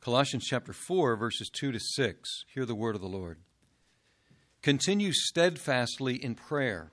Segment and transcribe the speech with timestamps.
[0.00, 2.44] Colossians chapter 4, verses 2 to 6.
[2.54, 3.36] Hear the word of the Lord.
[4.62, 6.90] Continue steadfastly in prayer,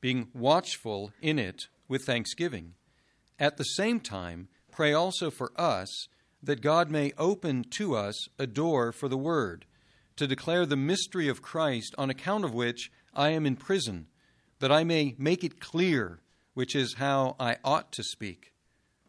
[0.00, 2.72] being watchful in it with thanksgiving.
[3.38, 6.08] At the same time, pray also for us
[6.42, 9.66] that God may open to us a door for the word,
[10.16, 14.06] to declare the mystery of Christ, on account of which I am in prison,
[14.60, 16.20] that I may make it clear,
[16.54, 18.54] which is how I ought to speak.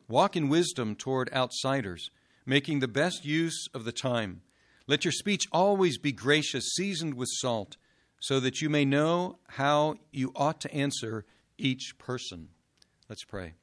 [0.09, 2.09] Walk in wisdom toward outsiders
[2.47, 4.41] making the best use of the time.
[4.87, 7.75] Let your speech always be gracious, seasoned with salt,
[8.21, 11.25] so that you may know how you ought to answer
[11.57, 12.47] each person.
[13.09, 13.53] Let's pray.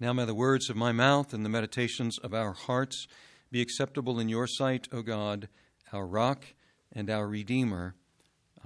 [0.00, 3.06] Now may the words of my mouth and the meditations of our hearts
[3.50, 5.48] be acceptable in your sight, O God,
[5.92, 6.46] our rock
[6.92, 7.94] and our Redeemer.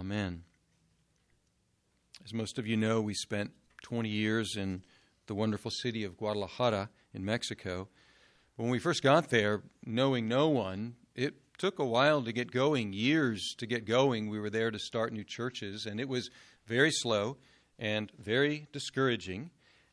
[0.00, 0.44] Amen.
[2.24, 4.82] As most of you know, we spent 20 years in
[5.26, 7.88] the wonderful city of Guadalajara in Mexico.
[8.56, 12.92] When we first got there, knowing no one, it took a while to get going,
[12.92, 14.30] years to get going.
[14.30, 16.30] We were there to start new churches, and it was
[16.64, 17.36] very slow
[17.80, 19.50] and very discouraging.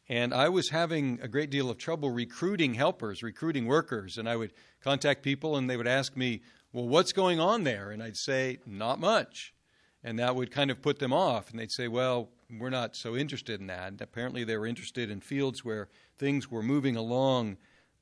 [0.07, 4.19] And I was having a great deal of trouble recruiting helpers, recruiting workers.
[4.19, 6.41] And I would contact people, and they would ask me,
[6.71, 7.89] Well, what's going on there?
[7.89, 9.55] And I'd say, Not much.
[10.03, 11.49] And that would kind of put them off.
[11.49, 13.87] And they'd say, Well, we're not so interested in that.
[13.87, 17.57] And apparently, they were interested in fields where things were moving along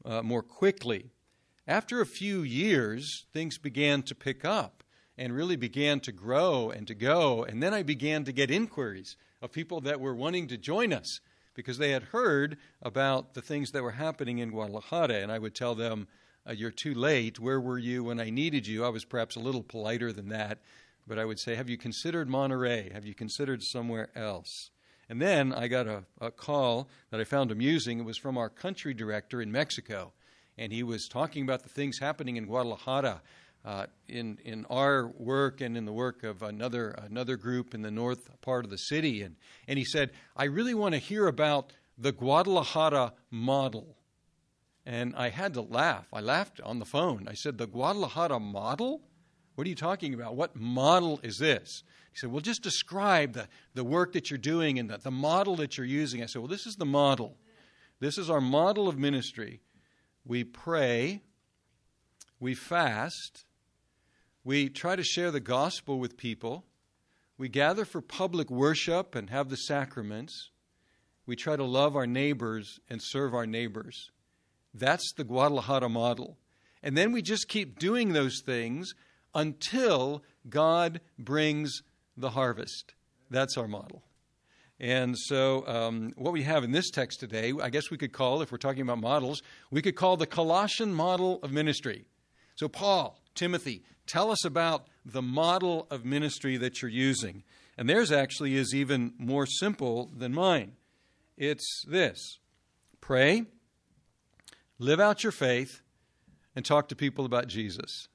[0.06, 1.12] uh, more quickly.
[1.68, 4.84] After a few years, things began to pick up
[5.18, 7.44] and really began to grow and to go.
[7.44, 11.20] And then I began to get inquiries of people that were wanting to join us
[11.54, 15.16] because they had heard about the things that were happening in Guadalajara.
[15.16, 16.08] And I would tell them,
[16.48, 17.40] uh, You're too late.
[17.40, 18.86] Where were you when I needed you?
[18.86, 20.60] I was perhaps a little politer than that.
[21.06, 22.92] But I would say, Have you considered Monterrey?
[22.94, 24.72] Have you considered somewhere else?
[25.10, 28.00] And then I got a, a call that I found amusing.
[28.00, 30.14] It was from our country director in Mexico.
[30.58, 33.22] And he was talking about the things happening in Guadalajara.
[33.66, 37.92] Uh, in in our work and in the work of another another group in the
[37.92, 39.36] north part of the city, and
[39.68, 43.98] and he said, I really want to hear about the Guadalajara model.
[44.86, 46.08] And I had to laugh.
[46.14, 47.28] I laughed on the phone.
[47.28, 49.02] I said, The Guadalajara model?
[49.56, 50.36] What are you talking about?
[50.36, 51.84] What model is this?
[52.12, 55.56] He said, Well, just describe the, the work that you're doing and the, the model
[55.58, 56.22] that you're using.
[56.22, 57.38] I said, Well, this is the model.
[58.00, 59.62] This is our model of ministry.
[60.26, 61.22] We pray,
[62.40, 63.46] we fast,
[64.44, 66.66] we try to share the gospel with people,
[67.38, 70.52] we gather for public worship and have the sacraments,
[71.26, 74.12] we try to love our neighbors and serve our neighbors.
[74.74, 76.38] That's the Guadalajara model.
[76.82, 78.94] And then we just keep doing those things
[79.36, 81.82] until God brings
[82.20, 82.94] the harvest.
[83.30, 84.04] That's our model.
[84.80, 88.42] And so, um, what we have in this text today, I guess we could call,
[88.42, 89.42] if we're talking about models,
[89.72, 92.06] we could call the Colossian model of ministry.
[92.56, 97.44] So, Paul, Timothy, tell us about the model of ministry that you're using.
[97.78, 100.74] And theirs actually is even more simple than mine.
[101.38, 102.40] It's this
[103.02, 103.46] pray,
[104.78, 105.82] live out your faith,
[106.56, 108.08] and talk to people about Jesus.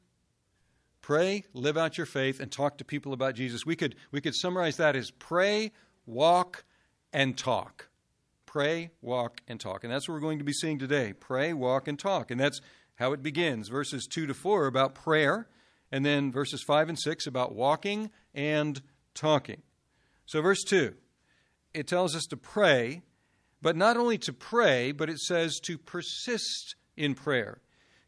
[1.05, 3.67] Pray, live out your faith, and talk to people about Jesus.
[3.67, 5.71] We could, we could summarize that as pray,
[6.07, 6.65] walk,
[7.13, 7.91] and talk.
[8.47, 9.85] Pray, walk, and talk.
[9.85, 11.13] And that's what we're going to be seeing today.
[11.13, 12.31] Pray, walk, and talk.
[12.31, 12.63] And that's
[12.95, 13.69] how it begins.
[13.69, 15.47] Verses 2 to 4 about prayer,
[15.93, 18.81] and then verses 5 and 6 about walking and
[19.13, 19.61] talking.
[20.25, 20.95] So, verse 2,
[21.75, 23.03] it tells us to pray,
[23.61, 27.61] but not only to pray, but it says to persist in prayer.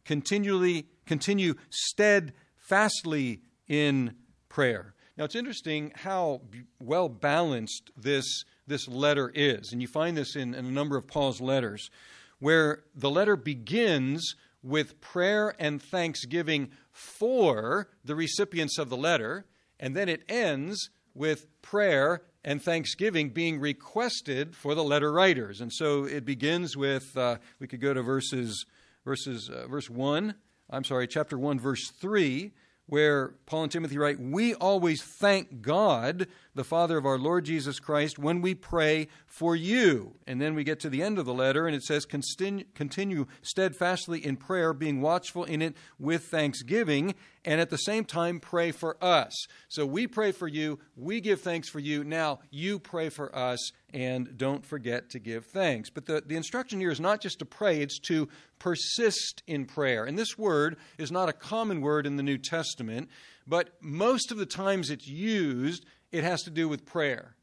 [0.07, 2.33] Continually, continue steadfast
[2.67, 4.15] fastly in
[4.49, 4.95] prayer.
[5.17, 6.43] Now, it's interesting how
[6.79, 9.73] well balanced this, this letter is.
[9.73, 11.91] And you find this in, in a number of Paul's letters,
[12.39, 19.47] where the letter begins with prayer and thanksgiving for the recipients of the letter,
[19.79, 25.61] and then it ends with prayer and thanksgiving being requested for the letter writers.
[25.61, 28.67] And so it begins with, uh, we could go to verses,
[29.05, 30.35] verses, uh, verse 1
[30.69, 32.51] I'm sorry, chapter 1, verse 3,
[32.87, 37.79] where Paul and Timothy write, We always thank God, the Father of our Lord Jesus
[37.79, 40.15] Christ, when we pray for you.
[40.27, 44.25] And then we get to the end of the letter, and it says, Continue steadfastly
[44.25, 47.15] in prayer, being watchful in it with thanksgiving,
[47.45, 49.33] and at the same time pray for us.
[49.69, 52.03] So we pray for you, we give thanks for you.
[52.03, 55.91] Now you pray for us, and don't forget to give thanks.
[55.91, 58.29] But the, the instruction here is not just to pray, it's to
[58.59, 60.05] persist in prayer.
[60.05, 63.11] And this word is not a common word in the New Testament,
[63.47, 65.85] but most of the times it's used,
[66.17, 67.37] it has to do with prayer.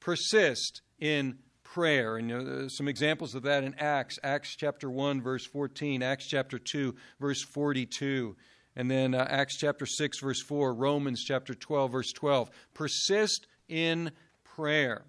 [0.00, 2.16] Persist in prayer.
[2.16, 6.58] And know, some examples of that in Acts, Acts chapter 1, verse 14, Acts chapter
[6.58, 8.36] 2, verse 42.
[8.74, 12.50] And then uh, Acts chapter 6, verse 4, Romans chapter 12, verse 12.
[12.74, 14.10] Persist in
[14.44, 15.04] prayer.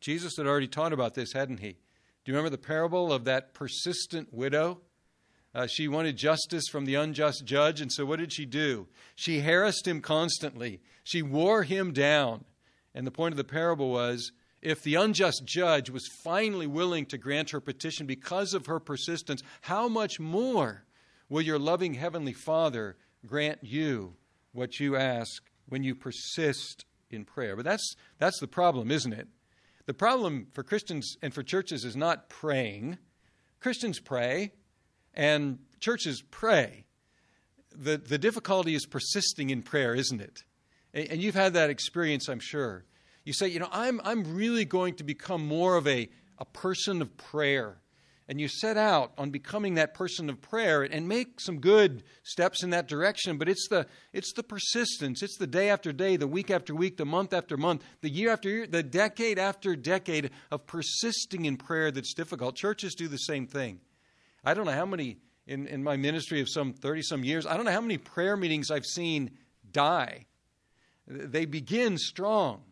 [0.00, 1.72] Jesus had already taught about this, hadn't he?
[1.72, 4.80] Do you remember the parable of that persistent widow?
[5.54, 8.86] Uh, she wanted justice from the unjust judge, and so what did she do?
[9.16, 10.80] She harassed him constantly.
[11.02, 12.44] She wore him down.
[12.94, 14.32] And the point of the parable was
[14.62, 19.42] if the unjust judge was finally willing to grant her petition because of her persistence,
[19.62, 20.84] how much more
[21.28, 24.14] will your loving Heavenly Father grant you
[24.52, 27.56] what you ask when you persist in prayer?
[27.56, 29.28] But that's, that's the problem, isn't it?
[29.86, 32.98] The problem for Christians and for churches is not praying.
[33.60, 34.52] Christians pray,
[35.14, 36.84] and churches pray.
[37.74, 40.44] The, the difficulty is persisting in prayer, isn't it?
[40.92, 42.84] And you've had that experience, I'm sure.
[43.24, 46.08] You say, you know, I'm, I'm really going to become more of a,
[46.38, 47.80] a person of prayer.
[48.26, 52.62] And you set out on becoming that person of prayer and make some good steps
[52.62, 53.38] in that direction.
[53.38, 55.22] But it's the, it's the persistence.
[55.22, 58.30] It's the day after day, the week after week, the month after month, the year
[58.30, 62.54] after year, the decade after decade of persisting in prayer that's difficult.
[62.54, 63.80] Churches do the same thing.
[64.44, 67.56] I don't know how many, in, in my ministry of some 30 some years, I
[67.56, 69.32] don't know how many prayer meetings I've seen
[69.72, 70.26] die.
[71.10, 72.62] They begin strong,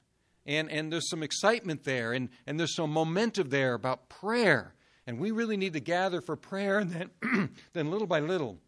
[0.46, 4.74] and, and there's some excitement there, and, and there's some momentum there about prayer.
[5.06, 8.58] And we really need to gather for prayer, and then, then little by little,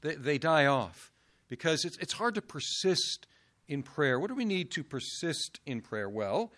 [0.00, 1.12] they, they die off
[1.48, 3.26] because it's, it's hard to persist
[3.66, 4.20] in prayer.
[4.20, 6.08] What do we need to persist in prayer?
[6.08, 6.52] Well,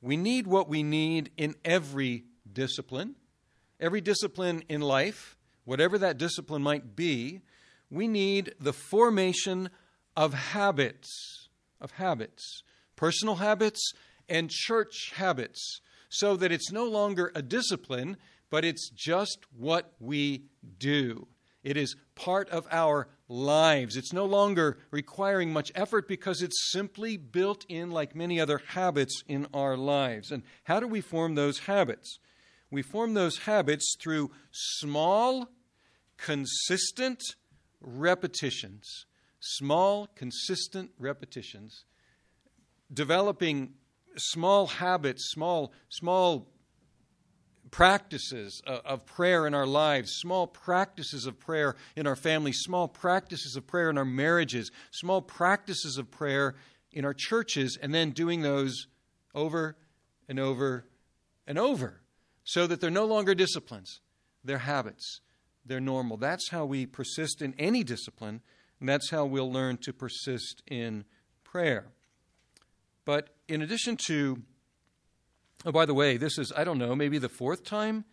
[0.00, 3.16] we need what we need in every discipline.
[3.80, 7.40] Every discipline in life, whatever that discipline might be,
[7.90, 9.68] we need the formation
[10.16, 11.45] of habits,
[11.80, 12.62] of habits,
[12.96, 13.92] personal habits
[14.28, 18.16] and church habits, so that it's no longer a discipline,
[18.50, 20.44] but it's just what we
[20.78, 21.26] do.
[21.62, 23.96] It is part of our lives.
[23.96, 29.22] It's no longer requiring much effort because it's simply built in like many other habits
[29.26, 30.30] in our lives.
[30.30, 32.20] And how do we form those habits?
[32.70, 35.50] We form those habits through small,
[36.16, 37.20] consistent
[37.80, 39.06] repetitions.
[39.48, 41.84] Small, consistent repetitions.
[42.92, 43.74] Developing
[44.16, 46.48] small habits, small, small
[47.70, 53.54] practices of prayer in our lives, small practices of prayer in our families, small practices
[53.54, 56.56] of prayer in our marriages, small practices of prayer
[56.92, 58.88] in our churches, and then doing those
[59.34, 59.76] over
[60.28, 60.86] and over
[61.46, 62.00] and over
[62.42, 64.00] so that they're no longer disciplines,
[64.42, 65.20] they're habits,
[65.64, 66.16] they're normal.
[66.16, 68.40] That's how we persist in any discipline,
[68.80, 71.04] and that's how we'll learn to persist in
[71.44, 71.86] prayer.
[73.04, 74.42] But in addition to,
[75.64, 78.04] oh, by the way, this is, I don't know, maybe the fourth time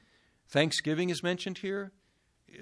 [0.49, 1.91] Thanksgiving is mentioned here.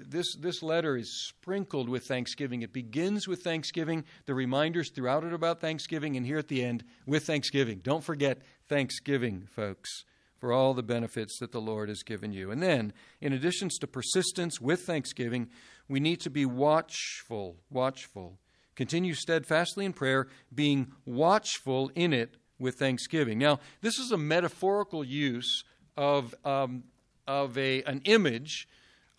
[0.06, 2.62] This, this letter is sprinkled with Thanksgiving.
[2.62, 6.84] It begins with Thanksgiving, the reminders throughout it about Thanksgiving, and here at the end
[7.04, 7.80] with Thanksgiving.
[7.82, 10.04] Don't forget Thanksgiving, folks
[10.42, 12.50] for all the benefits that the Lord has given you.
[12.50, 15.48] And then, in addition to persistence with thanksgiving,
[15.88, 18.40] we need to be watchful, watchful.
[18.74, 23.38] Continue steadfastly in prayer, being watchful in it with thanksgiving.
[23.38, 25.62] Now, this is a metaphorical use
[25.96, 26.82] of, um,
[27.28, 28.66] of a, an image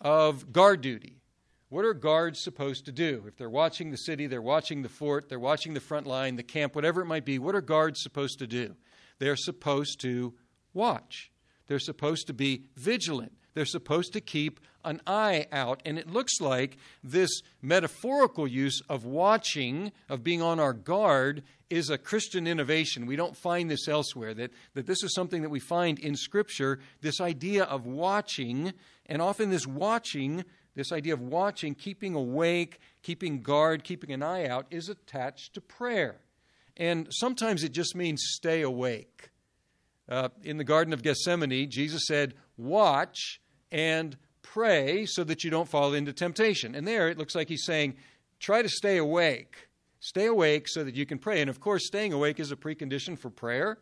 [0.02, 1.22] of guard duty.
[1.70, 3.24] What are guards supposed to do?
[3.26, 6.42] If they're watching the city, they're watching the fort, they're watching the front line, the
[6.42, 8.76] camp, whatever it might be, what are guards supposed to do?
[9.20, 10.34] They're supposed to
[10.74, 11.30] watch.
[11.66, 13.32] They're supposed to be vigilant.
[13.54, 15.80] They're supposed to keep an eye out.
[15.84, 17.30] And it looks like this
[17.62, 23.06] metaphorical use of watching, of being on our guard, is a Christian innovation.
[23.06, 26.80] We don't find this elsewhere, that, that this is something that we find in Scripture,
[27.00, 28.74] this idea of watching.
[29.06, 34.48] And often this watching, this idea of watching, keeping awake, keeping guard, keeping an eye
[34.48, 36.20] out, is attached to prayer.
[36.76, 39.30] And sometimes it just means stay awake.
[40.08, 43.40] Uh, in the Garden of Gethsemane, Jesus said, Watch
[43.72, 46.74] and pray so that you don't fall into temptation.
[46.74, 47.96] And there it looks like he's saying,
[48.38, 49.68] Try to stay awake.
[50.00, 51.40] Stay awake so that you can pray.
[51.40, 53.78] And of course, staying awake is a precondition for prayer.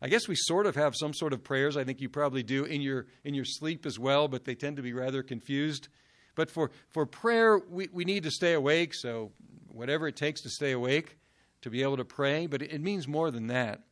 [0.00, 1.76] I guess we sort of have some sort of prayers.
[1.76, 4.76] I think you probably do in your in your sleep as well, but they tend
[4.76, 5.88] to be rather confused.
[6.34, 9.32] But for, for prayer, we, we need to stay awake, so
[9.68, 11.18] whatever it takes to stay awake
[11.62, 13.82] to be able to pray, but it, it means more than that.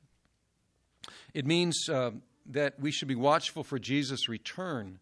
[1.34, 2.12] It means uh,
[2.46, 4.98] that we should be watchful for Jesus' return.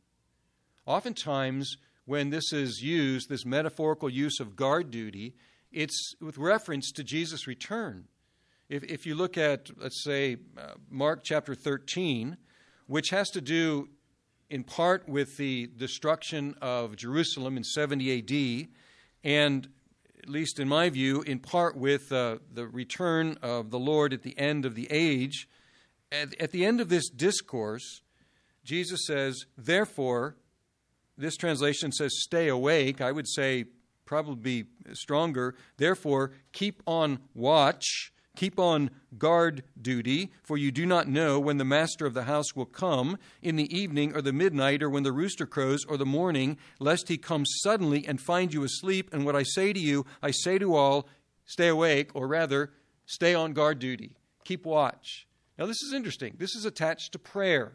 [0.87, 5.35] Oftentimes, when this is used, this metaphorical use of guard duty,
[5.73, 8.09] it's with reference to Jesus' return.
[8.69, 12.37] If, if you look at, let's say, uh, Mark chapter 13,
[12.87, 13.89] which has to do
[14.49, 18.69] in part with the destruction of Jerusalem in 70 AD,
[19.23, 19.69] and
[20.23, 24.23] at least in my view, in part with uh, the return of the Lord at
[24.23, 25.49] the end of the age.
[26.13, 28.03] At, at the end of this discourse,
[28.65, 30.37] Jesus says, Therefore,
[31.17, 33.01] this translation says, stay awake.
[33.01, 33.67] I would say,
[34.05, 35.55] probably stronger.
[35.77, 41.65] Therefore, keep on watch Keep on guard duty, for you do not know when the
[41.65, 45.13] master of the house will come, in the evening or the midnight, or when the
[45.13, 49.11] rooster crows, or the morning, lest he come suddenly and find you asleep.
[49.13, 51.09] And what I say to you, I say to all,
[51.45, 52.71] stay awake, or rather,
[53.05, 54.17] stay on guard duty.
[54.45, 55.27] Keep watch.
[55.61, 56.37] Now, this is interesting.
[56.39, 57.73] This is attached to prayer.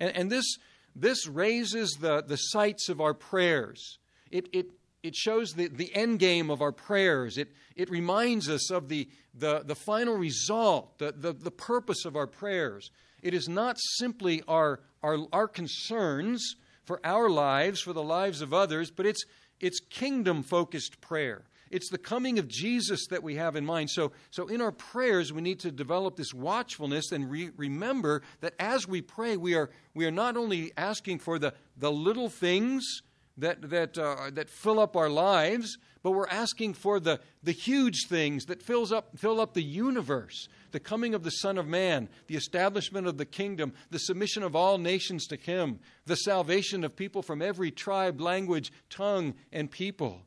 [0.00, 0.56] And, and this,
[0.96, 3.98] this raises the, the sights of our prayers.
[4.32, 4.72] It, it,
[5.04, 7.38] it shows the, the end game of our prayers.
[7.38, 12.16] It, it reminds us of the, the, the final result, the, the, the purpose of
[12.16, 12.90] our prayers.
[13.22, 18.52] It is not simply our, our, our concerns for our lives, for the lives of
[18.52, 19.24] others, but it's,
[19.60, 21.44] it's kingdom focused prayer.
[21.70, 23.90] It's the coming of Jesus that we have in mind.
[23.90, 28.54] So, so in our prayers, we need to develop this watchfulness and re- remember that
[28.58, 33.02] as we pray, we are, we are not only asking for the, the little things
[33.38, 38.06] that, that, uh, that fill up our lives, but we're asking for the, the huge
[38.08, 42.08] things that fills up, fill up the universe the coming of the Son of Man,
[42.26, 46.96] the establishment of the kingdom, the submission of all nations to Him, the salvation of
[46.96, 50.22] people from every tribe, language, tongue, and people.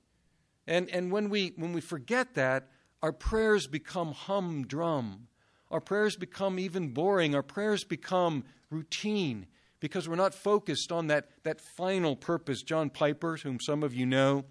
[0.68, 2.70] And, and when, we, when we forget that,
[3.02, 5.28] our prayers become humdrum.
[5.70, 7.36] Our prayers become even boring.
[7.36, 9.48] Our prayers become routine
[9.80, 12.62] because we're not focused on that, that final purpose.
[12.64, 14.46] John Piper, whom some of you know,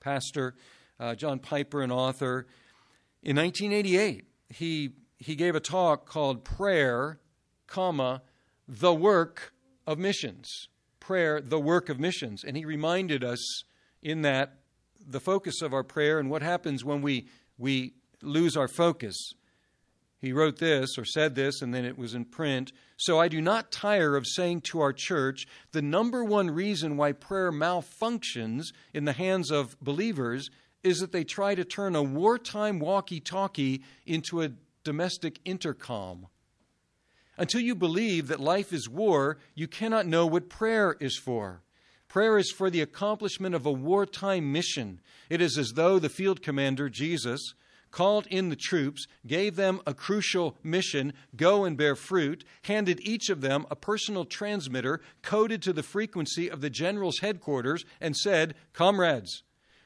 [0.00, 0.54] pastor,
[1.00, 2.46] uh, John Piper, an author,
[3.24, 7.18] in 1988, he, he gave a talk called Prayer,
[7.66, 8.22] comma,
[8.68, 9.52] the Work
[9.86, 10.68] of Missions.
[11.00, 12.44] Prayer, the Work of Missions.
[12.44, 13.64] And he reminded us
[14.02, 14.61] in that
[15.06, 17.28] the focus of our prayer and what happens when we,
[17.58, 19.34] we lose our focus.
[20.20, 22.72] He wrote this or said this, and then it was in print.
[22.96, 27.10] So I do not tire of saying to our church the number one reason why
[27.10, 30.48] prayer malfunctions in the hands of believers
[30.84, 34.52] is that they try to turn a wartime walkie talkie into a
[34.84, 36.28] domestic intercom.
[37.36, 41.62] Until you believe that life is war, you cannot know what prayer is for.
[42.12, 45.00] Prayer is for the accomplishment of a wartime mission.
[45.30, 47.54] It is as though the field commander, Jesus,
[47.90, 53.30] called in the troops, gave them a crucial mission go and bear fruit, handed each
[53.30, 58.56] of them a personal transmitter coded to the frequency of the general's headquarters, and said,
[58.74, 59.42] Comrades,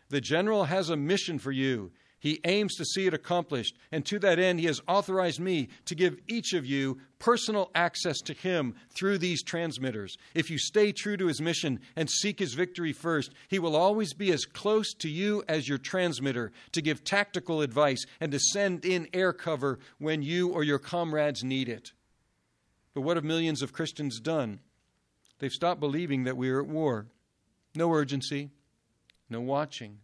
[0.09, 1.93] the general has a mission for you.
[2.19, 5.95] He aims to see it accomplished, and to that end, He has authorized me to
[5.95, 10.17] give each of you personal access to Him through these transmitters.
[10.35, 14.15] If you stay true to His mission and seek His victory first, He will always
[14.15, 18.87] be as close to you as your transmitter to give tactical advice and to send
[18.87, 21.93] in air cover when you or your comrades need it.
[22.95, 24.61] But what have millions of Christians done?
[25.39, 27.09] They've stopped believing that we are at war.
[27.75, 28.49] No urgency,
[29.29, 29.99] no watching,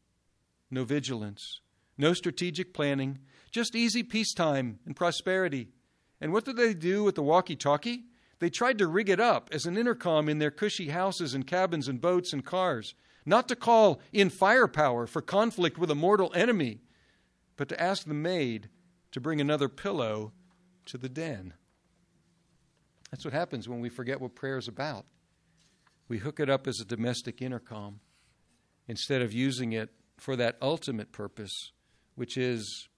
[0.71, 1.63] no vigilance
[2.03, 3.19] no strategic planning,
[3.51, 5.69] just easy peacetime and prosperity.
[6.21, 8.05] And what did they do with the walkie talkie?
[8.41, 11.87] They tried to rig it up as an intercom in their cushy houses and cabins
[11.87, 12.95] and boats and cars,
[13.25, 16.81] not to call in firepower for conflict with a mortal enemy,
[17.57, 18.69] but to ask the maid
[19.13, 20.33] to bring another pillow
[20.87, 21.55] to the den.
[23.11, 25.05] That's what happens when we forget what prayer is about.
[26.09, 28.01] We hook it up as a domestic intercom
[28.89, 31.73] instead of using it for that ultimate purpose
[32.15, 32.89] which is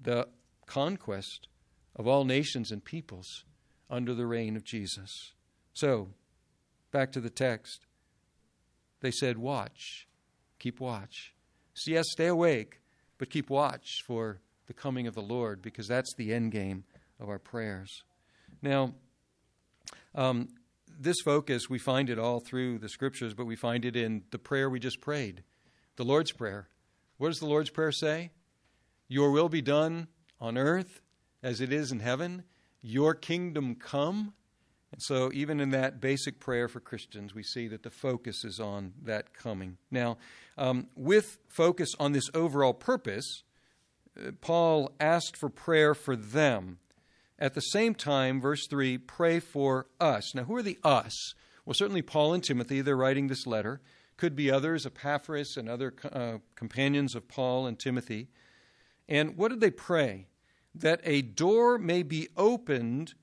[0.00, 0.28] the
[0.66, 1.48] conquest
[1.96, 3.44] of all nations and peoples
[3.90, 5.32] under the reign of Jesus.
[5.74, 6.08] So,
[6.90, 7.86] back to the text.
[9.00, 10.06] They said, Watch,
[10.58, 11.34] keep watch.
[11.74, 12.80] So, yes, stay awake,
[13.18, 16.84] but keep watch for the coming of the Lord, because that's the end game
[17.20, 18.04] of our prayers.
[18.62, 18.94] Now,
[20.14, 20.48] um,
[20.98, 24.38] this focus, we find it all through the scriptures, but we find it in the
[24.38, 25.42] prayer we just prayed,
[25.96, 26.68] the Lord's Prayer.
[27.22, 28.32] What does the Lord's Prayer say?
[29.06, 30.08] Your will be done
[30.40, 31.02] on earth
[31.40, 32.42] as it is in heaven.
[32.80, 34.34] Your kingdom come.
[34.90, 38.58] And so, even in that basic prayer for Christians, we see that the focus is
[38.58, 39.76] on that coming.
[39.88, 40.18] Now,
[40.58, 43.44] um, with focus on this overall purpose,
[44.20, 46.80] uh, Paul asked for prayer for them.
[47.38, 50.34] At the same time, verse 3, pray for us.
[50.34, 51.34] Now, who are the us?
[51.64, 53.80] Well, certainly Paul and Timothy, they're writing this letter.
[54.22, 58.28] Could be others, Epaphras and other uh, companions of Paul and Timothy.
[59.08, 60.28] And what did they pray?
[60.76, 63.14] That a door may be opened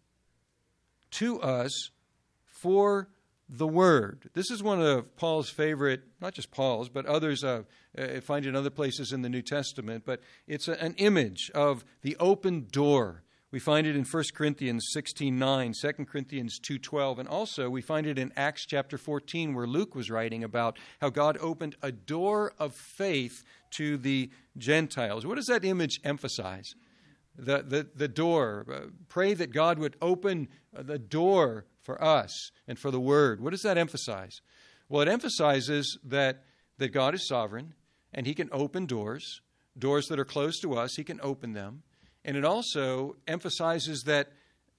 [1.11, 1.91] to us
[2.43, 3.07] for
[3.47, 4.29] the Word.
[4.33, 7.63] This is one of Paul's favorite, not just Paul's, but others uh,
[7.97, 11.85] uh, find in other places in the New Testament, but it's a, an image of
[12.01, 13.23] the open door.
[13.51, 18.19] We find it in 1 Corinthians 16:9, 2 Corinthians 2:12, and also we find it
[18.19, 22.75] in Acts chapter 14 where Luke was writing about how God opened a door of
[22.75, 25.25] faith to the Gentiles.
[25.25, 26.75] What does that image emphasize?
[27.35, 28.65] The, the, the door.
[28.71, 33.41] Uh, pray that God would open the door for us and for the Word.
[33.41, 34.41] What does that emphasize?
[34.89, 36.43] Well, it emphasizes that,
[36.77, 37.73] that God is sovereign
[38.13, 39.41] and He can open doors,
[39.77, 41.81] doors that are closed to us, He can open them.
[42.25, 44.29] And it also emphasizes that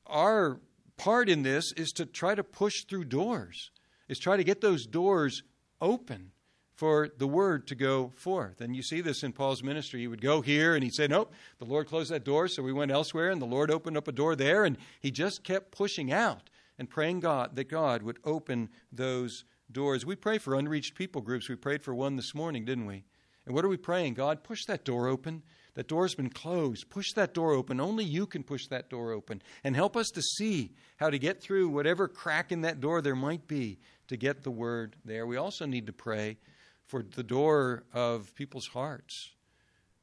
[0.07, 0.61] our
[0.97, 3.71] part in this is to try to push through doors,
[4.09, 5.43] is try to get those doors
[5.81, 6.33] open
[6.75, 8.61] for the word to go forth.
[8.61, 10.01] And you see this in Paul's ministry.
[10.01, 12.73] He would go here and he'd say, Nope, the Lord closed that door, so we
[12.73, 16.11] went elsewhere, and the Lord opened up a door there, and he just kept pushing
[16.11, 20.07] out and praying God that God would open those doors.
[20.07, 21.49] We pray for unreached people groups.
[21.49, 23.05] We prayed for one this morning, didn't we?
[23.45, 24.15] And what are we praying?
[24.15, 25.43] God, push that door open.
[25.81, 26.91] That door's been closed.
[26.91, 27.81] Push that door open.
[27.81, 29.41] Only you can push that door open.
[29.65, 33.17] And help us to see how to get through whatever crack in that door there
[33.17, 35.27] might be to get the word there.
[35.27, 36.37] We also need to pray
[36.85, 39.31] for the door of people's hearts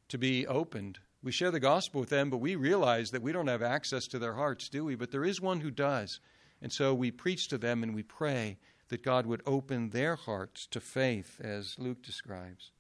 [0.08, 0.98] to be opened.
[1.22, 4.18] We share the gospel with them, but we realize that we don't have access to
[4.18, 4.96] their hearts, do we?
[4.96, 6.20] But there is one who does.
[6.60, 8.58] And so we preach to them and we pray
[8.90, 12.72] that God would open their hearts to faith, as Luke describes.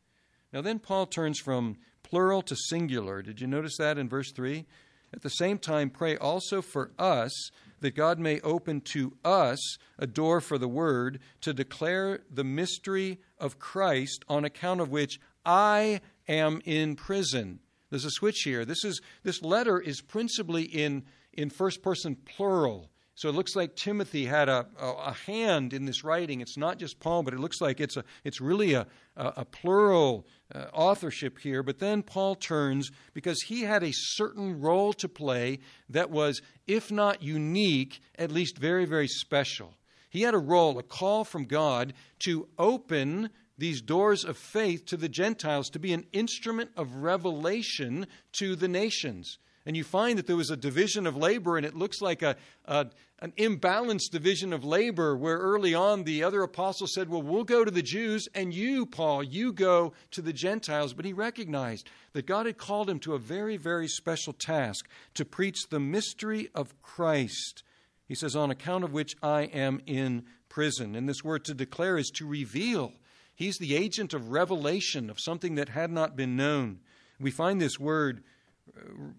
[0.53, 1.77] Now, then Paul turns from
[2.09, 3.21] plural to singular.
[3.21, 4.65] Did you notice that in verse 3?
[5.13, 10.07] At the same time, pray also for us that God may open to us a
[10.07, 16.01] door for the word to declare the mystery of Christ, on account of which I
[16.27, 17.59] am in prison.
[17.89, 18.65] There's a switch here.
[18.65, 22.89] This is this letter is principally in in first person plural.
[23.17, 26.39] So it looks like Timothy had a, a, a, hand in this writing.
[26.39, 30.27] It's not just Paul, but it looks like it's, a, it's really a, a, plural
[30.53, 31.63] uh, authorship here.
[31.63, 35.57] But then Paul turns because he had a certain role to play
[35.89, 39.73] that was, if not unique, at least very, very special.
[40.11, 44.97] He had a role, a call from God to open these doors of faith to
[44.97, 50.27] the Gentiles, to be an instrument of revelation to the nations and you find that
[50.27, 52.87] there was a division of labor, and it looks like a, a,
[53.19, 57.65] an imbalanced division of labor, where early on the other apostles said, Well, we'll go
[57.65, 60.93] to the Jews, and you, Paul, you go to the Gentiles.
[60.93, 65.25] But he recognized that God had called him to a very, very special task to
[65.25, 67.63] preach the mystery of Christ.
[68.07, 70.95] He says, On account of which I am in prison.
[70.95, 72.93] And this word to declare is to reveal.
[73.35, 76.79] He's the agent of revelation of something that had not been known.
[77.19, 78.23] We find this word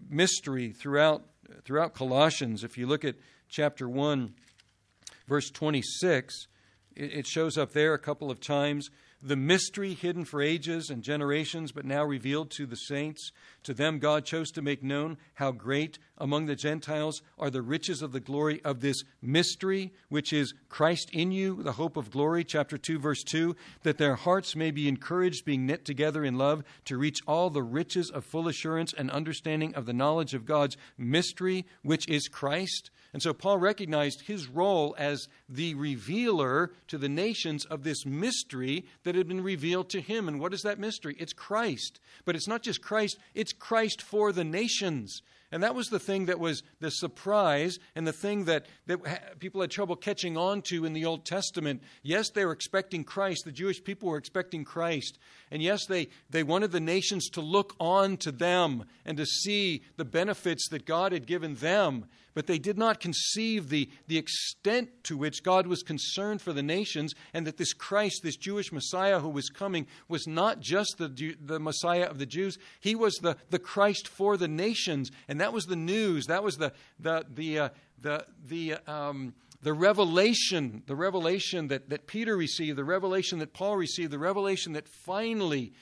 [0.09, 1.23] mystery throughout
[1.63, 2.63] throughout Colossians.
[2.63, 3.15] If you look at
[3.47, 4.33] chapter 1
[5.27, 6.47] verse 26,
[6.95, 8.89] it shows up there a couple of times
[9.21, 13.31] the mystery hidden for ages and generations, but now revealed to the saints.
[13.63, 18.01] To them, God chose to make known how great among the Gentiles are the riches
[18.01, 22.43] of the glory of this mystery, which is Christ in you, the hope of glory.
[22.43, 26.63] Chapter 2, verse 2 that their hearts may be encouraged, being knit together in love,
[26.85, 30.77] to reach all the riches of full assurance and understanding of the knowledge of God's
[30.97, 37.09] mystery, which is Christ and so Paul recognized his role as the revealer to the
[37.09, 40.27] nations of this mystery that had been revealed to him.
[40.27, 41.15] And what is that mystery?
[41.17, 41.99] It's Christ.
[42.25, 45.23] But it's not just Christ, it's Christ for the nations.
[45.51, 49.61] And that was the thing that was the surprise and the thing that, that people
[49.61, 51.81] had trouble catching on to in the Old Testament.
[52.03, 53.45] Yes, they were expecting Christ.
[53.45, 55.17] The Jewish people were expecting Christ.
[55.49, 59.81] And yes, they, they wanted the nations to look on to them and to see
[59.97, 62.05] the benefits that God had given them
[62.39, 66.63] but they did not conceive the, the extent to which God was concerned for the
[66.63, 71.35] nations, and that this Christ, this Jewish Messiah who was coming, was not just the,
[71.43, 75.11] the Messiah of the Jews, he was the, the Christ for the nations.
[75.27, 77.69] And that was the news, that was the, the, the, uh,
[78.01, 83.75] the, the, um, the revelation, the revelation that, that Peter received, the revelation that Paul
[83.75, 85.73] received, the revelation that finally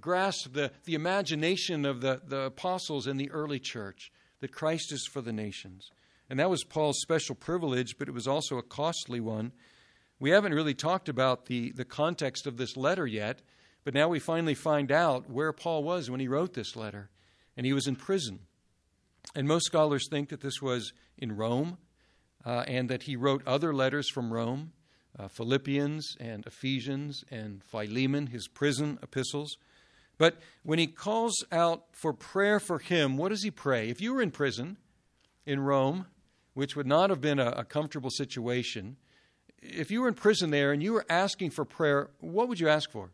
[0.00, 5.06] grasped the, the imagination of the, the apostles in the early church that Christ is
[5.12, 5.90] for the nations.
[6.28, 9.52] And that was Paul's special privilege, but it was also a costly one.
[10.18, 13.42] We haven't really talked about the, the context of this letter yet,
[13.84, 17.10] but now we finally find out where Paul was when he wrote this letter.
[17.56, 18.40] And he was in prison.
[19.34, 21.78] And most scholars think that this was in Rome
[22.44, 24.72] uh, and that he wrote other letters from Rome
[25.18, 29.56] uh, Philippians and Ephesians and Philemon, his prison epistles.
[30.18, 33.88] But when he calls out for prayer for him, what does he pray?
[33.88, 34.76] If you were in prison
[35.44, 36.06] in Rome,
[36.56, 38.96] which would not have been a, a comfortable situation,
[39.60, 42.66] if you were in prison there and you were asking for prayer, what would you
[42.66, 43.10] ask for?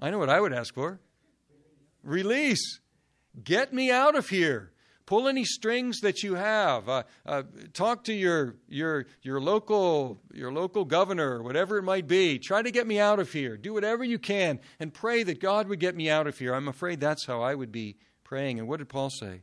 [0.00, 1.00] I know what I would ask for
[2.04, 2.78] release.
[3.42, 4.70] Get me out of here.
[5.04, 6.88] Pull any strings that you have.
[6.88, 12.38] Uh, uh, talk to your, your, your, local, your local governor, whatever it might be.
[12.38, 13.56] Try to get me out of here.
[13.56, 16.54] Do whatever you can and pray that God would get me out of here.
[16.54, 18.60] I'm afraid that's how I would be praying.
[18.60, 19.42] And what did Paul say?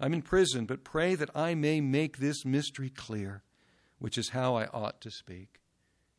[0.00, 3.42] I'm in prison, but pray that I may make this mystery clear,
[3.98, 5.60] which is how I ought to speak.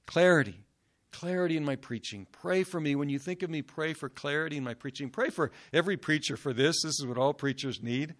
[0.06, 0.65] Clarity
[1.12, 2.26] clarity in my preaching.
[2.32, 2.96] Pray for me.
[2.96, 5.10] When you think of me, pray for clarity in my preaching.
[5.10, 6.82] Pray for every preacher for this.
[6.82, 8.15] This is what all preachers need.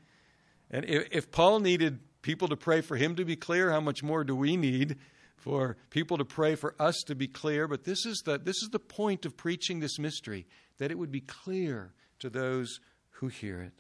[0.70, 4.24] And if, Paul needed people to pray for him to be clear, how much more
[4.24, 4.98] do we need
[5.36, 7.68] for people to pray for us to be clear?
[7.68, 10.46] But this is the, this is the point of preaching this mystery,
[10.78, 13.74] that it would be clear to those who hear it.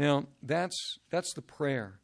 [0.00, 2.00] Now, that's, that's the prayer.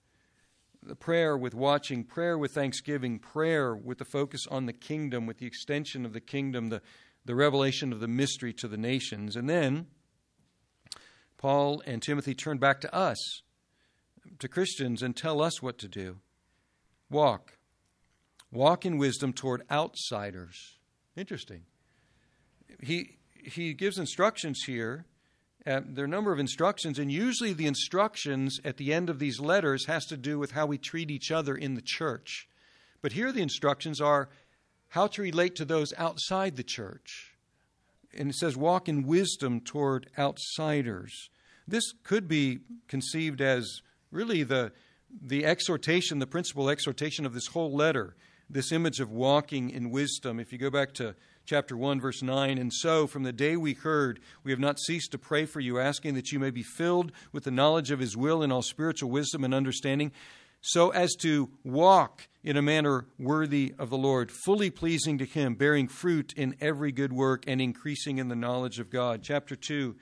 [0.83, 5.39] The prayer with watching, prayer with thanksgiving, prayer with the focus on the kingdom, with
[5.39, 6.83] the extension of the kingdom, the,
[7.25, 9.35] the revelation of the mystery to the nations.
[9.35, 9.87] And then
[11.39, 13.41] Paul and Timothy turn back to us
[14.41, 16.19] to Christians and tell us what to do.
[17.09, 17.57] Walk.
[18.53, 20.77] Walk in wisdom toward outsiders.
[21.17, 21.63] Interesting.
[22.83, 25.07] He, he gives instructions here.
[25.67, 29.19] Uh, there are a number of instructions, and usually the instructions at the end of
[29.19, 32.49] these letters has to do with how we treat each other in the church.
[33.03, 34.29] But here the instructions are
[34.91, 37.35] how to relate to those outside the church.
[38.17, 41.31] And it says, walk in wisdom toward outsiders.
[41.67, 44.71] This could be conceived as really the,
[45.21, 48.15] the exhortation, the principal exhortation of this whole letter,
[48.49, 50.39] this image of walking in wisdom.
[50.39, 51.17] If you go back to
[51.47, 55.13] chapter 1, verse 9, and so from the day we heard, we have not ceased
[55.13, 58.17] to pray for you, asking that you may be filled with the knowledge of his
[58.17, 60.11] will in all spiritual wisdom and understanding,
[60.61, 65.55] so as to walk in a manner worthy of the Lord, fully pleasing to him,
[65.55, 69.23] bearing fruit in every good work and increasing in the knowledge of God.
[69.23, 69.95] Chapter 2,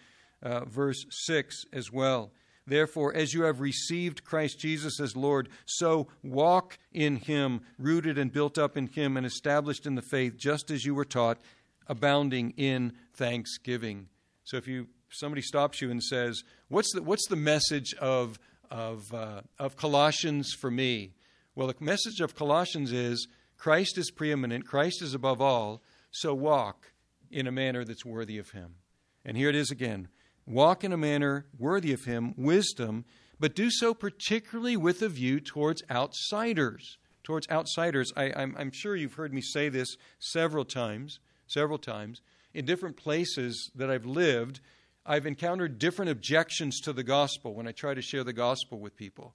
[0.42, 2.32] uh, verse 6 as well.
[2.66, 8.32] Therefore, as you have received Christ Jesus as Lord, so walk in him, rooted and
[8.32, 11.38] built up in him, and established in the faith, just as you were taught,
[11.86, 14.08] abounding in thanksgiving.
[14.44, 18.38] So if you somebody stops you and says, What's the, what's the message of,
[18.70, 21.12] of, uh, of Colossians for me?
[21.54, 26.92] Well, the message of Colossians is Christ is preeminent, Christ is above all, so walk
[27.30, 28.76] in a manner that's worthy of him.
[29.24, 30.08] And here it is again
[30.46, 33.04] walk in a manner worthy of him, wisdom,
[33.40, 36.98] but do so particularly with a view towards outsiders.
[37.22, 38.12] Towards outsiders.
[38.16, 42.20] I, am I'm sure you've heard me say this several times, several times.
[42.52, 44.60] In different places that I've lived,
[45.06, 48.96] I've encountered different objections to the gospel when I try to share the gospel with
[48.96, 49.34] people.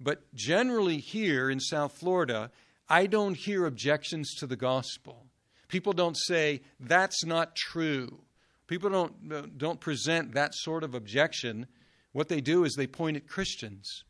[0.00, 2.50] But generally, here in South Florida,
[2.88, 5.26] I don't hear objections to the gospel.
[5.68, 8.20] People don't say, that's not true.
[8.68, 11.66] People don't, don't present that sort of objection.
[12.12, 14.04] What they do is they point at Christians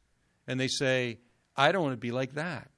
[0.47, 1.21] and they say,
[1.57, 2.71] I don't want to be like that.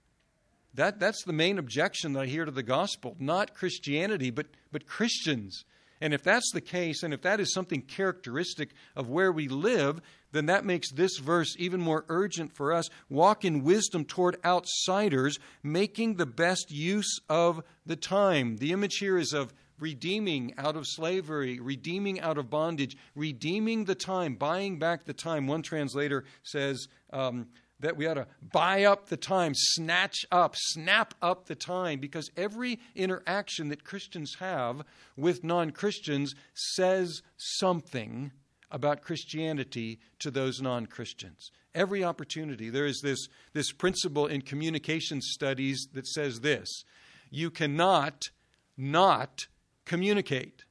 [0.74, 3.16] That, that's the main objection that I hear to the gospel.
[3.18, 5.64] Not Christianity, but, but Christians.
[6.00, 10.00] And if that's the case, and if that is something characteristic of where we live,
[10.32, 12.88] then that makes this verse even more urgent for us.
[13.08, 18.58] Walk in wisdom toward outsiders, making the best use of the time.
[18.58, 23.94] The image here is of redeeming out of slavery, redeeming out of bondage, redeeming the
[23.94, 25.46] time, buying back the time.
[25.46, 27.48] One translator says um,
[27.80, 32.30] that we ought to buy up the time, snatch up, snap up the time, because
[32.36, 34.82] every interaction that Christians have
[35.16, 38.32] with non Christians says something
[38.70, 41.50] about Christianity to those non Christians.
[41.74, 42.68] Every opportunity.
[42.68, 46.84] There is this, this principle in communication studies that says this
[47.30, 48.30] you cannot
[48.76, 49.46] not
[49.90, 50.64] communicate.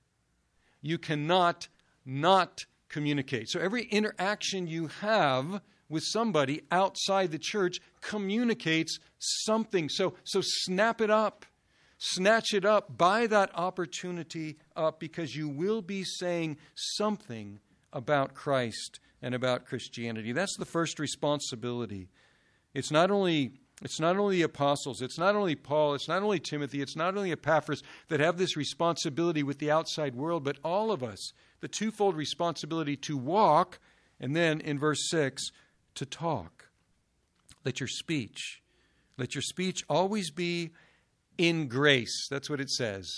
[0.82, 1.68] You cannot
[2.06, 3.50] not communicate.
[3.50, 9.90] So every interaction you have with somebody outside the church communicates something.
[9.90, 11.46] So, so snap it up.
[11.98, 12.98] Snatch it up.
[12.98, 17.60] Buy that opportunity up because you will be saying something
[17.92, 20.32] about Christ and about Christianity.
[20.32, 22.08] That's the first responsibility.
[22.74, 23.52] It's not only
[23.82, 27.16] it's not only the apostles, it's not only Paul, it's not only Timothy, it's not
[27.16, 31.32] only Epaphras that have this responsibility with the outside world, but all of us.
[31.62, 33.80] The twofold responsibility to walk,
[34.20, 35.52] and then in verse 6,
[35.96, 36.70] to talk.
[37.64, 38.62] Let your speech,
[39.18, 40.72] let your speech always be
[41.38, 42.28] in grace.
[42.30, 43.10] That's what it says.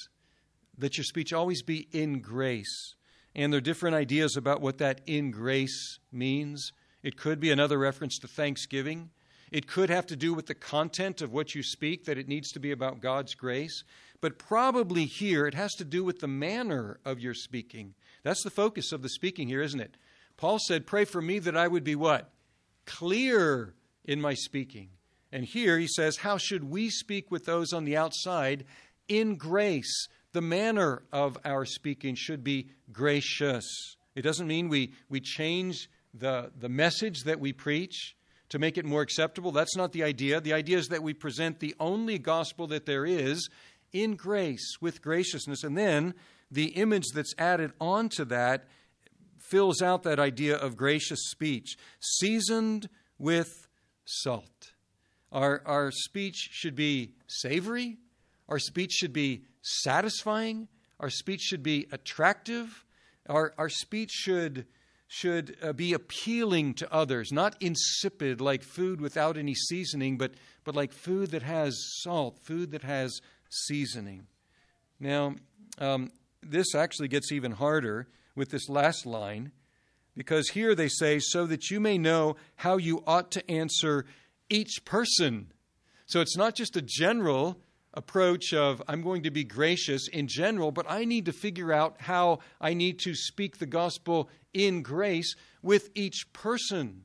[0.80, 2.95] Let your speech always be in grace.
[3.36, 6.71] And there are different ideas about what that in grace means.
[7.04, 9.10] It could be another reference to thanksgiving.
[9.51, 12.51] It could have to do with the content of what you speak, that it needs
[12.53, 13.83] to be about God's grace.
[14.21, 17.93] But probably here it has to do with the manner of your speaking.
[18.23, 19.97] That's the focus of the speaking here, isn't it?
[20.37, 22.31] Paul said, Pray for me that I would be what?
[22.85, 23.73] Clear
[24.05, 24.89] in my speaking.
[25.31, 28.65] And here he says, How should we speak with those on the outside
[29.07, 30.07] in grace?
[30.33, 33.65] The manner of our speaking should be gracious.
[34.15, 38.15] It doesn't mean we, we change the, the message that we preach
[38.51, 39.51] to make it more acceptable.
[39.51, 40.41] That's not the idea.
[40.41, 43.49] The idea is that we present the only gospel that there is
[43.93, 45.63] in grace with graciousness.
[45.63, 46.13] And then
[46.51, 48.65] the image that's added onto that
[49.37, 53.67] fills out that idea of gracious speech, seasoned with
[54.05, 54.73] salt.
[55.31, 57.97] Our, our speech should be savory,
[58.49, 60.67] our speech should be satisfying,
[60.99, 62.85] our speech should be attractive,
[63.29, 64.65] our, our speech should,
[65.13, 70.32] should uh, be appealing to others, not insipid like food without any seasoning, but,
[70.63, 73.19] but like food that has salt, food that has
[73.50, 74.26] seasoning.
[75.02, 75.36] Now,
[75.80, 79.52] um, this actually gets even harder with this last line
[80.15, 84.06] because here they say, so that you may know how you ought to answer
[84.50, 85.52] each person.
[86.06, 87.58] So it's not just a general
[87.93, 91.95] approach of I'm going to be gracious in general, but I need to figure out
[91.99, 97.04] how I need to speak the gospel in grace with each person.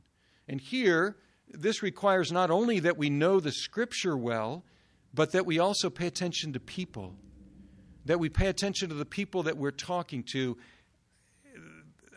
[0.49, 1.17] And here,
[1.49, 4.65] this requires not only that we know the scripture well,
[5.13, 7.15] but that we also pay attention to people,
[8.05, 10.57] that we pay attention to the people that we're talking to.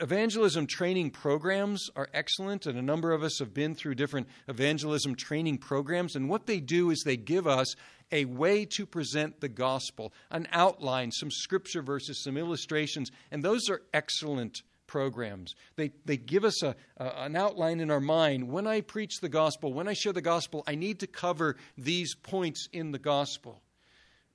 [0.02, 5.14] Evangelism training programs are excellent, and a number of us have been through different evangelism
[5.14, 6.16] training programs.
[6.16, 7.76] And what they do is they give us
[8.10, 13.70] a way to present the gospel, an outline, some scripture verses, some illustrations, and those
[13.70, 15.54] are excellent programs.
[15.76, 18.50] They, they give us a, a, an outline in our mind.
[18.50, 22.16] When I preach the gospel, when I share the gospel, I need to cover these
[22.16, 23.62] points in the gospel.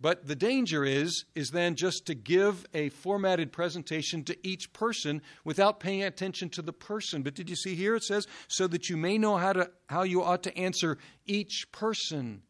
[0.01, 5.23] But the danger is, is then just to give a formatted presentation to each person
[5.45, 7.23] without paying attention to the person.
[7.23, 7.95] But did you see here?
[7.97, 11.69] It says, so that you may know how, to, how you ought to answer each
[11.73, 12.43] person,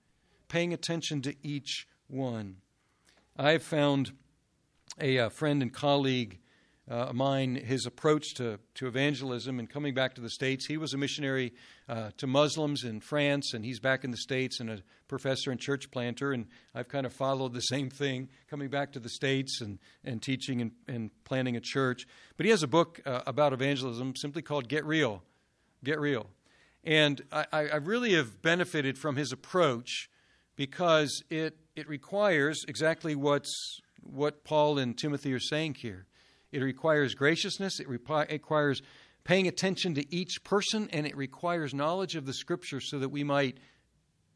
[0.49, 2.57] paying attention to each one.
[3.37, 4.13] I found
[5.01, 6.39] a, a friend and colleague
[6.91, 10.67] uh, mine his approach to, to evangelism and coming back to the States.
[10.67, 11.55] He was a missionary
[11.89, 15.59] uh, to Muslims in France, and he's back in the States and a professor and
[15.59, 16.33] church planter.
[16.33, 20.21] And I've kind of followed the same thing, coming back to the States and, and
[20.21, 22.07] teaching and, and planning a church.
[22.37, 25.23] But he has a book uh, about evangelism simply called Get Real.
[25.83, 26.27] Get Real.
[26.83, 30.11] And I, I really have benefited from his approach
[30.55, 36.07] because it, it requires exactly what's, what Paul and Timothy are saying here
[36.55, 38.83] it requires graciousness, it requires
[39.25, 43.25] paying attention to each person, and it requires knowledge of the Scripture so that we
[43.25, 43.59] might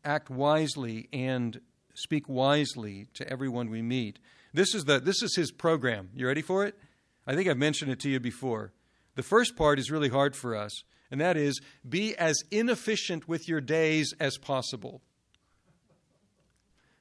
[0.05, 1.61] act wisely and
[1.95, 4.19] speak wisely to everyone we meet.
[4.53, 6.11] This is, the, this is his program.
[6.15, 6.79] You ready for it?
[7.27, 8.73] I think I've mentioned it to you before.
[9.15, 10.73] The first part is really hard for us,
[11.11, 15.03] and that is be as inefficient with your days as possible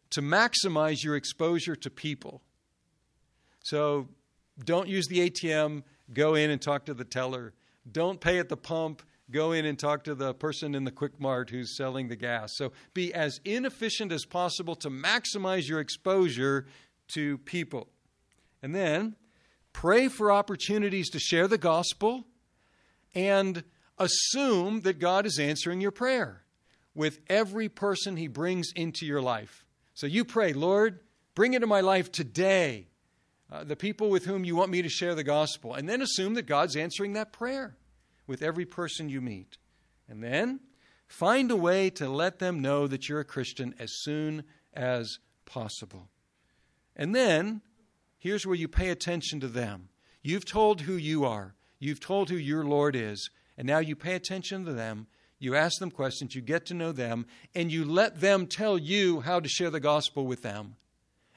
[0.09, 2.41] to maximize your exposure to people.
[3.63, 4.07] So
[4.63, 7.53] don't use the ATM, go in and talk to the teller.
[7.89, 11.19] Don't pay at the pump, go in and talk to the person in the quick
[11.19, 12.55] mart who's selling the gas.
[12.55, 16.65] So be as inefficient as possible to maximize your exposure
[17.09, 17.87] to people.
[18.61, 19.15] And then
[19.73, 22.25] pray for opportunities to share the gospel
[23.13, 23.63] and
[23.97, 26.43] assume that God is answering your prayer
[26.93, 29.65] with every person he brings into your life.
[29.93, 30.99] So you pray, Lord,
[31.35, 32.87] bring into my life today
[33.51, 36.33] uh, the people with whom you want me to share the gospel, and then assume
[36.33, 37.77] that God's answering that prayer
[38.25, 39.57] with every person you meet.
[40.09, 40.59] And then
[41.07, 46.09] find a way to let them know that you're a Christian as soon as possible.
[46.95, 47.61] And then
[48.17, 49.89] here's where you pay attention to them.
[50.21, 54.15] You've told who you are, you've told who your Lord is, and now you pay
[54.15, 55.07] attention to them.
[55.39, 59.21] You ask them questions, you get to know them, and you let them tell you
[59.21, 60.75] how to share the gospel with them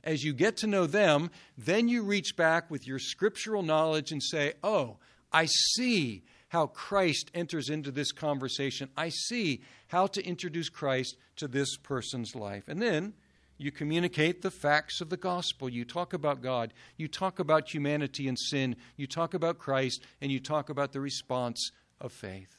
[0.04, 4.22] as you get to know them, then you reach back with your scriptural knowledge and
[4.22, 4.96] say, Oh,
[5.32, 8.88] I see how Christ enters into this conversation.
[8.96, 12.64] I see how to introduce Christ to this person's life.
[12.66, 13.14] And then
[13.56, 15.68] you communicate the facts of the gospel.
[15.68, 16.72] You talk about God.
[16.96, 18.74] You talk about humanity and sin.
[18.96, 20.02] You talk about Christ.
[20.20, 22.56] And you talk about the response of faith.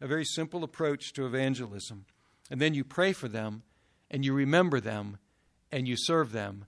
[0.00, 2.06] A very simple approach to evangelism.
[2.50, 3.64] And then you pray for them,
[4.10, 5.18] and you remember them,
[5.72, 6.66] and you serve them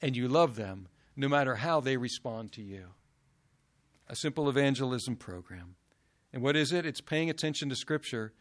[0.00, 2.86] and you love them no matter how they respond to you.
[4.08, 5.74] A simple evangelism program.
[6.32, 6.86] And what is it?
[6.86, 8.32] It's paying attention to Scripture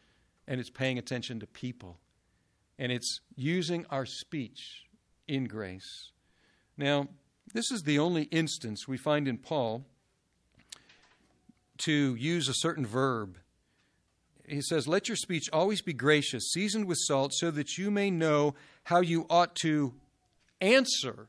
[0.47, 1.99] and it's paying attention to people,
[2.79, 4.85] and it's using our speech
[5.27, 6.11] in grace.
[6.77, 7.09] Now,
[7.53, 9.85] this is the only instance we find in Paul
[11.79, 13.37] to use a certain verb.
[14.47, 18.09] He says, Let your speech always be gracious, seasoned with salt, so that you may
[18.09, 19.93] know how you ought to
[20.61, 21.27] answer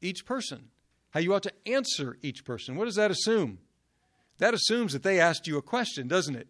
[0.00, 0.68] each person.
[1.10, 2.76] How you ought to answer each person.
[2.76, 3.58] What does that assume?
[4.38, 6.48] That assumes that they asked you a question, doesn't it?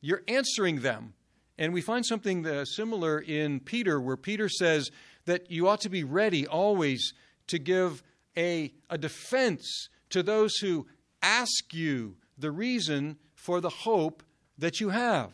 [0.00, 1.14] You're answering them.
[1.58, 4.90] And we find something similar in Peter, where Peter says
[5.24, 7.12] that you ought to be ready always
[7.48, 8.02] to give
[8.36, 10.86] a, a defense to those who
[11.20, 14.22] ask you the reason for the hope
[14.56, 15.32] that you have.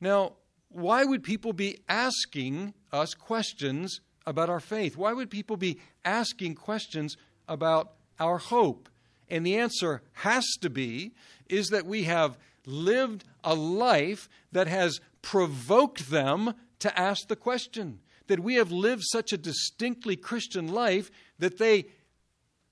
[0.00, 0.34] Now,
[0.68, 4.96] why would people be asking us questions about our faith?
[4.96, 7.16] Why would people be asking questions
[7.48, 8.88] about our hope?
[9.28, 11.12] And the answer has to be
[11.48, 18.00] is that we have lived a life that has provoked them to ask the question.
[18.26, 21.86] That we have lived such a distinctly Christian life that they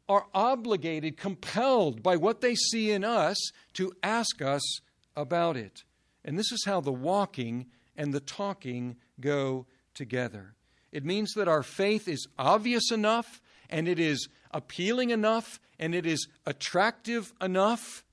[0.09, 3.37] are obligated, compelled by what they see in us
[3.75, 4.81] to ask us
[5.15, 5.85] about it.
[6.25, 10.55] And this is how the walking and the talking go together.
[10.93, 16.07] It means that our faith is obvious enough and it is appealing enough and it
[16.07, 18.05] is attractive enough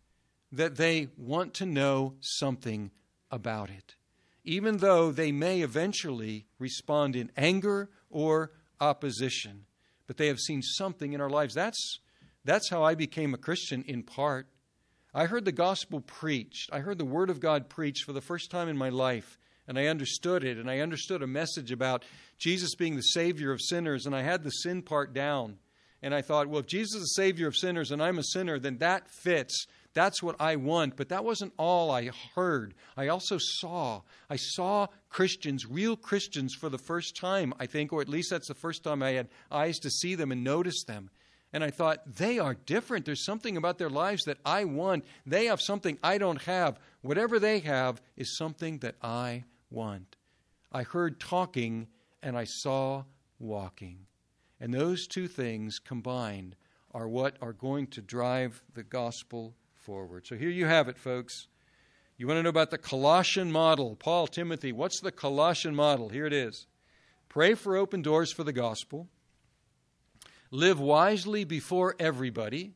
[0.51, 2.91] that they want to know something
[3.31, 3.95] about it,
[4.43, 9.65] even though they may eventually respond in anger or opposition.
[10.07, 11.53] But they have seen something in our lives.
[11.53, 11.99] That's,
[12.43, 14.47] that's how I became a Christian in part.
[15.13, 18.51] I heard the gospel preached, I heard the word of God preached for the first
[18.51, 22.03] time in my life and I understood it, and I understood a message about
[22.37, 25.57] Jesus being the Savior of sinners, and I had the sin part down.
[26.01, 28.59] And I thought, well, if Jesus is the Savior of sinners and I'm a sinner,
[28.59, 29.65] then that fits.
[29.95, 30.97] That's what I want.
[30.97, 32.75] But that wasn't all I heard.
[32.95, 34.01] I also saw.
[34.29, 38.49] I saw Christians, real Christians, for the first time, I think, or at least that's
[38.49, 41.09] the first time I had eyes to see them and notice them.
[41.51, 43.05] And I thought, they are different.
[43.05, 45.05] There's something about their lives that I want.
[45.25, 46.77] They have something I don't have.
[47.01, 50.15] Whatever they have is something that I want.
[50.71, 51.87] I heard talking
[52.21, 53.03] and I saw
[53.39, 53.99] walking.
[54.59, 56.55] And those two things combined
[56.91, 60.25] are what are going to drive the gospel forward.
[60.25, 61.47] So here you have it, folks.
[62.17, 63.95] You want to know about the Colossian model?
[63.97, 66.09] Paul, Timothy, what's the Colossian model?
[66.09, 66.67] Here it is.
[67.27, 69.09] Pray for open doors for the gospel.
[70.51, 72.71] Live wisely before everybody.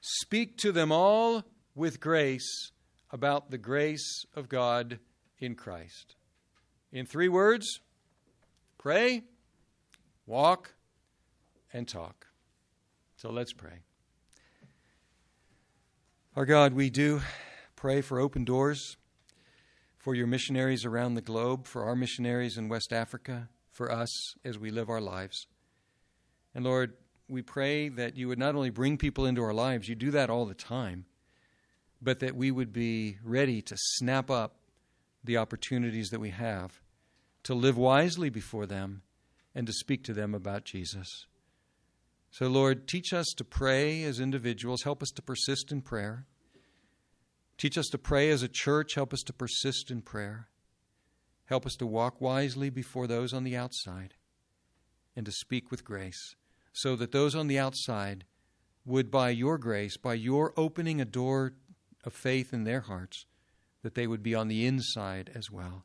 [0.00, 2.72] Speak to them all with grace
[3.10, 4.98] about the grace of God
[5.40, 6.14] in Christ.
[6.92, 7.80] In three words
[8.78, 9.22] pray,
[10.26, 10.74] walk,
[11.72, 12.26] and talk.
[13.16, 13.82] So let's pray.
[16.36, 17.20] Our God, we do
[17.76, 18.96] pray for open doors
[19.98, 24.58] for your missionaries around the globe, for our missionaries in West Africa, for us as
[24.58, 25.46] we live our lives.
[26.54, 26.94] And Lord,
[27.28, 30.30] we pray that you would not only bring people into our lives, you do that
[30.30, 31.04] all the time,
[32.00, 34.59] but that we would be ready to snap up
[35.22, 36.80] the opportunities that we have
[37.44, 39.02] to live wisely before them
[39.54, 41.26] and to speak to them about Jesus.
[42.30, 44.82] So, Lord, teach us to pray as individuals.
[44.82, 46.26] Help us to persist in prayer.
[47.58, 48.94] Teach us to pray as a church.
[48.94, 50.48] Help us to persist in prayer.
[51.46, 54.14] Help us to walk wisely before those on the outside
[55.16, 56.36] and to speak with grace
[56.72, 58.24] so that those on the outside
[58.84, 61.54] would, by your grace, by your opening a door
[62.04, 63.26] of faith in their hearts,
[63.82, 65.84] that they would be on the inside as well,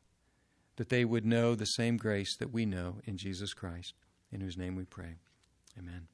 [0.76, 3.94] that they would know the same grace that we know in Jesus Christ,
[4.30, 5.16] in whose name we pray.
[5.78, 6.08] Amen.